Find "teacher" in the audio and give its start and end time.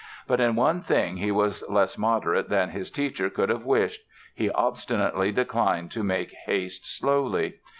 2.89-3.29